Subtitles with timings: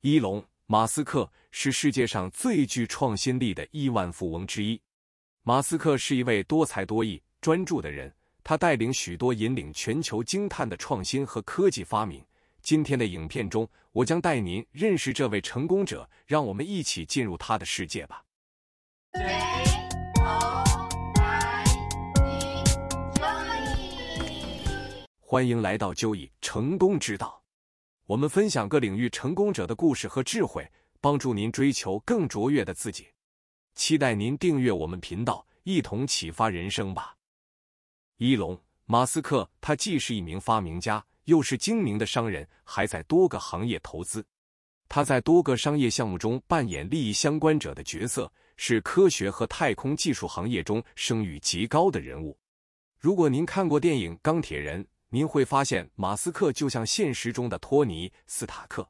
[0.00, 4.80] 伊隆·马斯克是世界上最具创新力的亿万富翁之一。
[5.42, 8.14] 马斯克是一位多才多艺、专注的人，
[8.44, 12.24] 他带领许多引领全球惊叹的创新和科技发明。
[12.62, 18.22] 今天的影片中，我将带您认识这位成功者，让我们一起进入他的世界吧。
[25.18, 27.42] 欢迎来到就以成功之道。
[28.08, 30.66] 我们分享各领域成功者的故事和智慧，
[30.98, 33.06] 帮助您追求更卓越的自己。
[33.74, 37.14] 期待您订阅我们频道，一同启发人生吧。
[38.16, 44.24] 伊隆·马斯克，他既是一名发明家，又是精明的商人，还在多个行业投资。
[44.88, 52.34] 他在多个商业项目中扮演利益相关者的角色，是科学和太空技术行业中声誉极高的人物。
[52.98, 58.86] 如果您看过电影《钢铁人》，您会发现，马斯克就像现实中的托尼·斯塔克，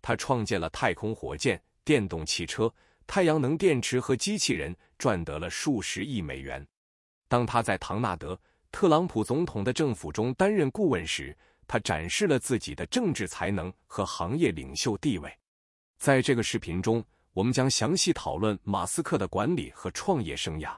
[0.00, 2.72] 他创建了太空火箭、电动汽车、
[3.06, 6.66] 太阳能电池和机器人，赚得了数十亿美元。
[7.28, 8.34] 当他在唐纳德·
[8.72, 11.36] 特朗普总统的政府中担任顾问时，
[11.68, 15.30] 他展示了自己的政治才能和行业领袖地位。
[15.98, 20.74] 在这个视频中，我们将详细讨论马斯克的管理和创业生涯，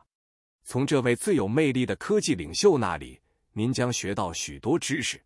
[0.64, 3.21] 从这位最有魅力的科技领袖那里。
[3.54, 5.22] 您将学到许多知识。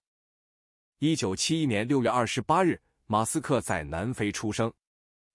[0.98, 4.72] 一九七一年六月二十八日，马斯克在南非出生。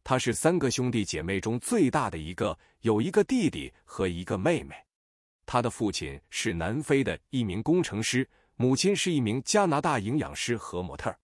[0.03, 4.75] 他是三个兄弟姐妹中最大的一个，有一个弟弟和一个妹妹。
[5.45, 11.15] 他的父亲是南非的一名工程师，母亲是一名加拿大营养师和模特。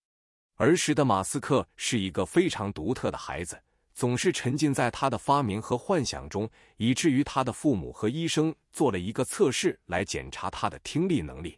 [0.56, 3.62] 儿时的马斯克是一个非常独特的孩子。
[3.98, 11.58] 总是沉浸在他的发明和幻想中，以至于他的父母和医生做了一个测试来检查他的听力能力。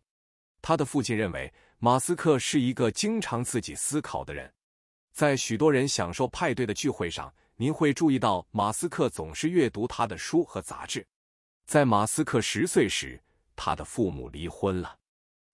[0.61, 4.49] 他的父亲认为马斯克是一个经常自己思考的人。
[5.11, 11.05] 在许多人享受派对的聚会上，您会注意到马斯克总是阅读他的书和杂志。
[11.65, 13.21] 在马斯克十岁时，
[13.57, 14.95] 他的父母离婚了。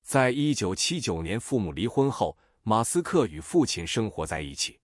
[0.04, 4.78] 在一九七九年父母离婚后，马斯克与父亲生活在一起。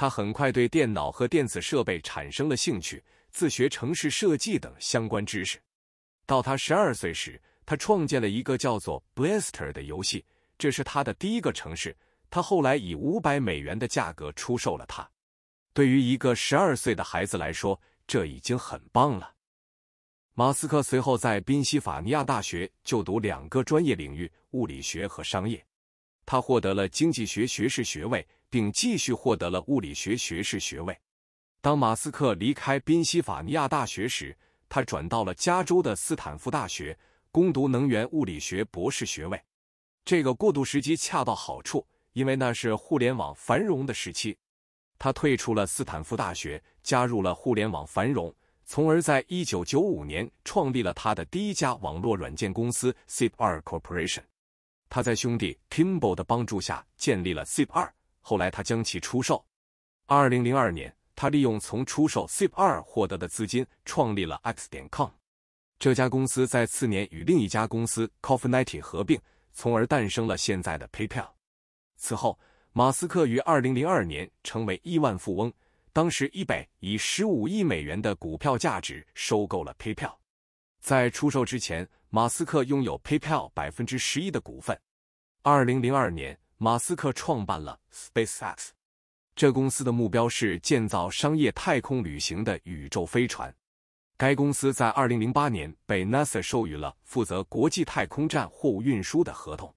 [0.00, 5.60] 他很快对电脑和电子设备产生了兴趣，自学城市设计等相关知识。
[6.24, 10.24] 到他十二岁时，他创建了一个叫做 Blaster 的游戏，
[10.56, 11.96] 这是他的第一个城市。
[12.30, 15.10] 他后来以五百美元的价格出售了它。
[15.72, 19.34] 对于一个十二岁的孩子来说，这已经很棒了。
[20.34, 25.66] 马斯克随后在宾夕法尼亚大学就读两个专业领域：物理学和商业。
[26.28, 28.26] 他获得了经济学学士学位。
[28.50, 30.98] 并继续获得了物理学学士学位。
[31.60, 34.34] 当马斯克离开宾夕法尼亚大学时，
[34.70, 36.98] 他转到了加州的斯坦福大学
[37.30, 39.38] 攻读能源物理学博士学位。
[40.02, 44.34] 这个过渡时机恰到好处，因为那是互联网繁荣的时期。
[44.98, 48.34] 他退出了斯坦福大学，加入了互联网繁荣，
[48.64, 54.22] 从而在1995年创立了他的第一家网络软件公司 Zip2 Corporation。
[54.88, 57.90] 他在兄弟 Kimball 的帮助下建立了 Zip2。
[58.20, 59.44] 后来他将其出售。
[60.06, 65.10] 二零零二年，他利用从出售 Zip 二获得的资金，创立了 X 点 com。
[65.78, 69.20] 这家公司在次年与另一家公司 Coffeenity 合并，
[69.52, 71.28] 从而诞生了现在的 PayPal。
[71.96, 72.38] 此后，
[72.72, 75.52] 马斯克于二零零二年成为亿万富翁。
[75.92, 80.14] 当时，eBay 以十五亿美元的股票价值收购了 PayPal。
[80.80, 84.78] 在出售之前，马斯克拥有 PayPal 百分之十一的股份。
[85.42, 86.38] 二零零二年。
[86.60, 88.70] 马斯克创办了 SpaceX，
[89.36, 93.54] 这公司的目标是建造商业太空旅行的宇宙飞船。
[94.16, 99.72] 该公司在2008年被 NASA 授予了负责国际太空站货物运输的合同，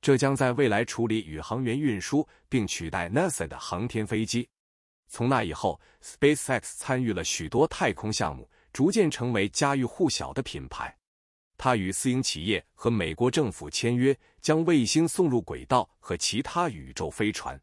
[0.00, 4.48] 这将在未来处理宇航员运输，并取代 NASA 的航天飞机。
[5.06, 10.96] 从那以后，SpaceX 参与了许多太空项目，逐渐成为家喻户晓的品牌。
[11.64, 17.58] 他与私营企业和美国政府签约，将卫星送入轨道和其他宇宙飞船。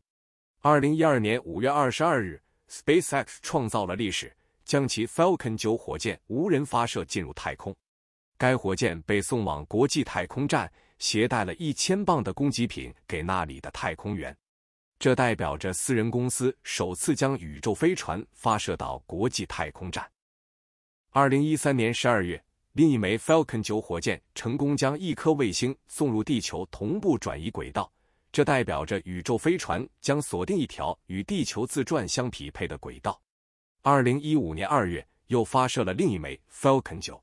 [0.61, 7.75] 二零一二年五月二十二日，SpaceX 创造了历史，将其 Falcon 九火箭无人发射进入太空。
[8.39, 14.35] 该火箭被送往国际太空站，携带了一千磅的供给品给那里的太空员。
[14.97, 20.09] 这代表着私人公司首次将宇宙飞船发射到国际太空站。
[21.11, 22.43] 二零一三年十二月。
[22.73, 27.91] 另一枚 Falcon 9火箭成功将一颗卫星送入地球同步转移轨道，
[28.31, 33.21] 这代表着宇宙飞船将锁定一条与地球自转相匹配的轨道。
[33.81, 37.19] 二零一五年二月，又发射了另一枚 Falcon 9，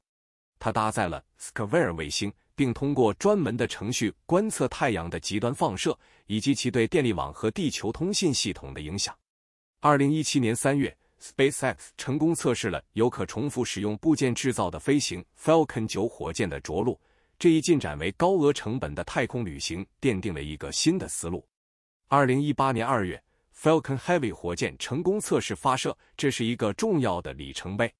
[0.58, 9.16] 它搭载了 Skyware 卫星，并通过专门的程序观测太阳的极端放射以及其对电力网和地球通信系统的影响。
[9.80, 16.98] 二零一七年三月，SpaceX 成功测试了由可重复使用部件制造的飞行 Falcon 九火箭的着陆。
[17.38, 21.46] 这一进展为高额成本的太空旅行奠定了一个新的思路。
[22.08, 23.22] 二零一八年二月
[23.56, 27.92] ，Falcon Heavy 火箭成功测试发射，这是一个重要的里程碑。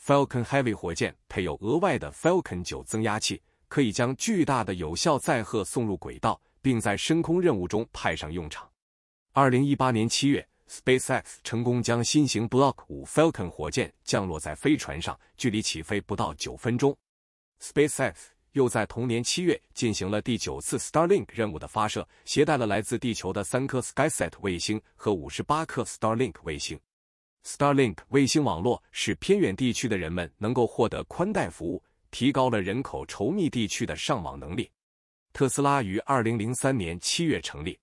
[0.00, 8.70] Falcon Heavy 火箭配有额外的 Falcon 九增压器，可以将巨大的有效载荷送入轨道，并在深空任务中派上用场。
[9.32, 16.96] 二零一八年七月，SpaceX 成功将新型 Block 五 Falcon 火箭降落在飞船上，距离起飞不到九分钟。
[17.60, 18.14] SpaceX
[18.52, 26.78] 又在同年七月进行了第九次 Starlink 任务的发射，携带了来自地球的三颗 SkySat 卫星和五十八颗 Starlink 卫星。
[27.44, 34.70] Starlink 卫星网络使偏远地区的人们能够获得宽带服务，提高了人口稠密地区的上网能力。
[35.32, 37.78] 特斯拉于二零零三年七月成立，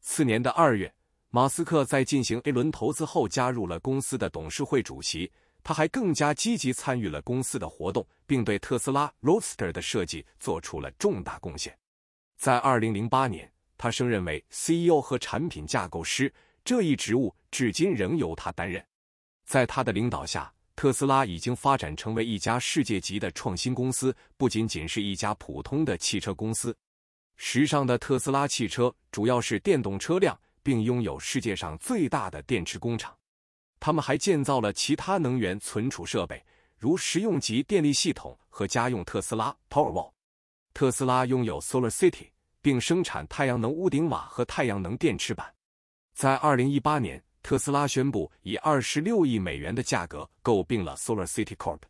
[0.00, 0.92] 次年的二月，
[1.32, 5.30] 马斯克在进行 A 轮投资后加入了公司的董事会主席。
[5.62, 11.76] 他还更加积极参与了公司的活动，并对特斯拉 Roadster 的设计做出了重大贡献。
[12.38, 16.32] 在2008年，他升任为 CEO 和产品架构师，
[16.64, 18.82] 这一职务至今仍由他担任。
[19.44, 26.74] 在他的领导下，特斯拉已经发展成为一家世界级的创新公司，不仅仅是一家普通的汽车公司。
[27.36, 33.16] 时尚的特斯拉汽车主要是电动车辆，并拥有世界上最大的电池工厂。
[33.78, 36.44] 他们还建造了其他能源存储设备，
[36.76, 40.12] 如实用级电力系统和家用特斯拉 Powerwall。
[40.74, 42.28] 特斯拉拥有 Solar City，
[42.60, 45.52] 并生产太阳能屋顶瓦和太阳能电池板。
[46.14, 51.80] 在二零一八年，特斯拉宣布以二十六亿美元的价格购并了 Solar City Corp。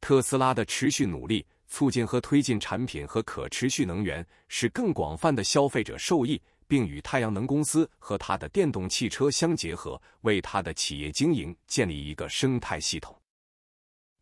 [0.00, 6.40] 特斯拉的持续努力促进和推进产品和可持续能源，使更广泛的消费者受益。
[6.72, 13.14] 并与太阳能公司和他的电动汽车相结合，为他的企业经营建立一个生态系统。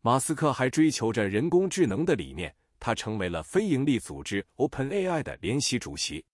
[0.01, 6.25] 马斯克还追求着人工智能的理念，他成为了非营利组织 OpenAI 的联席主席。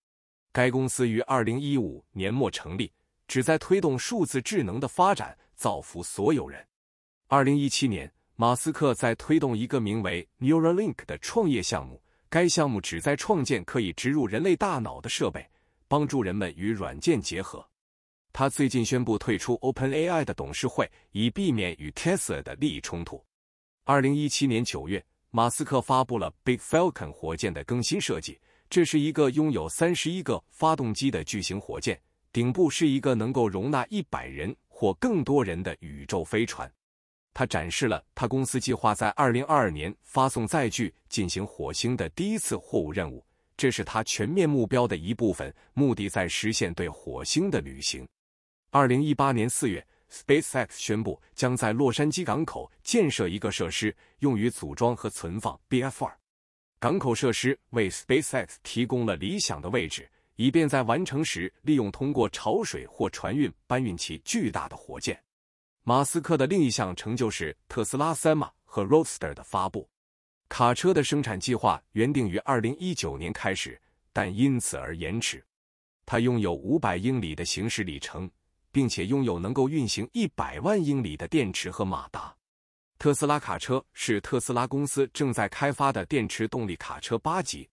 [0.51, 2.91] 该公司于二零一五年末成立，
[3.27, 6.65] 旨在推动数字智能的发展，造福所有人。
[7.27, 15.47] 二零一七年，马斯克在推动一个名为 Neuralink 的创业项目，该项目旨在创建可以植入人类大脑的设备。
[15.87, 17.67] 帮助人们与软件结合。
[18.33, 23.23] 他最近宣布退出 OpenAI 的董事会，以避免与 Tesla 的利益冲突。
[23.83, 28.39] 二零一七年九月，马斯克发布了 Big Falcon 火箭的更新设计。
[28.69, 31.99] 这是一个拥有三十一个发动机的巨型火箭，
[32.33, 36.69] 顶部是一个能够容纳一百人或更多人的宇宙飞船。
[37.33, 43.23] 他展示了他公司计划在二零二二年发送载具进行火星的第一次货物任务。
[43.57, 48.07] 这是他全面目标的一部分，目的在实现对火星的旅行。
[48.69, 56.11] 二零一八年四月，SpaceX 宣布将在洛杉矶港口建设一个设施，用于组装和存放 BF-2。
[56.79, 65.19] 港口设施为 SpaceX 提供了理想的位置，以便在完成时利用通过潮水或船运搬运其巨大的火箭。
[65.81, 69.89] 马斯克的另一项成就是特斯拉 Sema 和 Roadster 的发布。
[70.49, 73.79] 卡车的生产计划原定于二零一九年开始，
[74.13, 75.43] 但因此而延迟。
[76.05, 78.29] 它拥有五百英里的行驶里程，
[78.71, 82.33] 并且拥有能够运行一百万英里的电池和马达。
[82.97, 87.69] 特斯拉卡车是特斯拉公司正在开发的电池动力卡车八级。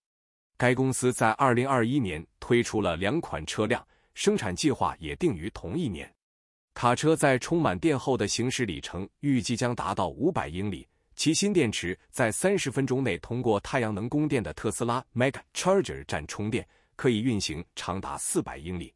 [0.56, 6.12] 该公司在二零二一年推出了两款车辆，生产计划也定于同一年。
[6.74, 10.86] 卡车在充满电后的行驶里程预计将达到五百英里。
[11.16, 16.66] 其新电池在三十分钟内通过太阳能供电的特斯拉 Mega Charger 站充电，
[16.96, 18.92] 可以运行长达四百英里。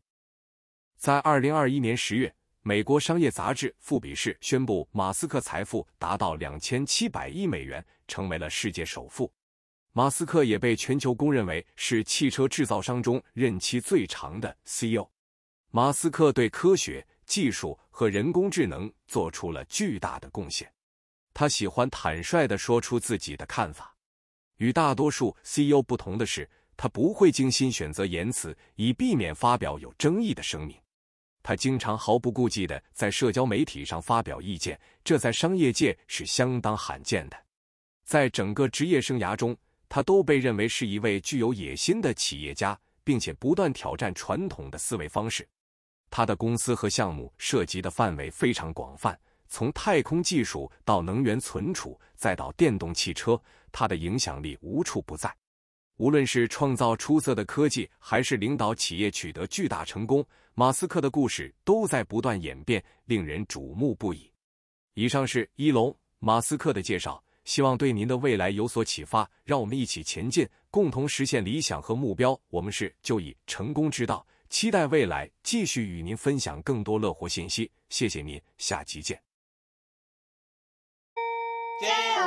[0.97, 9.33] 在二零二一年十月，美国商业杂志《富比士》宣布，马斯克财富达到两千七百亿美元，成为了世界首富。
[9.93, 15.09] 马斯克也被全球公认为是汽车制造商中任期最长的 CEO。
[15.71, 20.71] 马斯克对科学技术和人工智能做出了巨大的贡献。
[21.35, 23.95] 他喜欢坦率地说出自己的看法。
[24.57, 30.77] 与大多数 CEO 不同的是，他不会精心选择言辞，以避免发表有争议的声明。
[31.43, 37.37] 他经常毫不顾忌地在社交媒体上发表意见，这在商业界是相当罕见的。
[38.05, 39.57] 在整个职业生涯中，
[39.89, 45.49] 他都被认为是一位具有野心的企业家，并且不断挑战传统的思维方式。
[46.11, 49.19] 他的公司和项目涉及的范围非常广泛。
[49.49, 53.41] 从太空技术到能源存储，再到电动汽车，
[53.73, 55.35] 它的影响力无处不在。
[55.97, 60.25] 无论是创造出色的科技，还是领导企业取得巨大成功，
[60.55, 64.31] 马斯克的故事都在不断演变，令人瞩目不已。
[64.95, 65.91] 以上是一龙·
[66.21, 69.29] 马斯克的介绍，希望对您的未来有所启发。
[69.45, 72.41] 让我们一起前进，共同实现理想和目标。
[72.49, 77.69] 我们是就以成功之道，期待未来继续与您分享更多乐活信息。
[77.89, 79.28] 谢谢您，下集见。
[81.81, 82.18] Yeah.